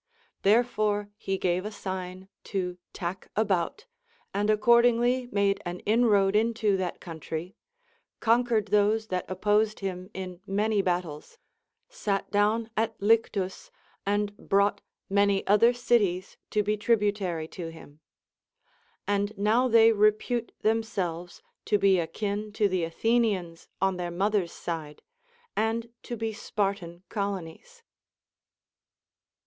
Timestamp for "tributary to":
16.77-17.67